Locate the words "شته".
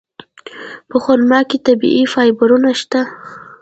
2.81-3.01